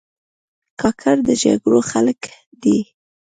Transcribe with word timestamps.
کاکړ 0.79 1.15
د 1.27 1.29
جرګو 1.41 1.79
خلک 1.91 2.19
دي. 2.61 2.77